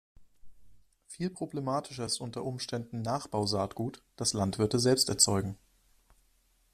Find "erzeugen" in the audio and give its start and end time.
5.09-5.59